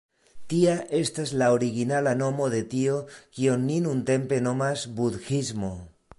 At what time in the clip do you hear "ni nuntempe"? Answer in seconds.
3.69-4.43